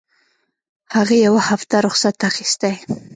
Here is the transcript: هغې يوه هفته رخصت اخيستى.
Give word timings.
هغې 0.95 1.17
يوه 1.27 1.41
هفته 1.49 1.75
رخصت 1.85 2.17
اخيستى. 2.29 2.71